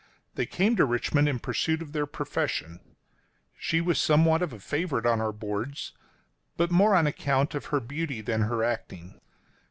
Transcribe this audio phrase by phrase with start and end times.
[0.33, 2.79] They came to Richmond in pursuit of their profession.
[3.55, 5.93] She was somewhat of a favorite on our boards—
[6.57, 9.21] but more on account of her beauty than her acting.